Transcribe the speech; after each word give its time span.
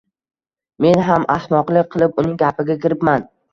Men 0.85 0.97
ham 1.09 1.27
ahmoqlik 1.35 1.93
qilib 1.99 2.19
uning 2.25 2.35
gapiga 2.43 2.81
kiribman 2.83 3.33